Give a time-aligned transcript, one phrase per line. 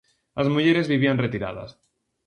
[0.41, 1.69] As mulleres vivían retiradas.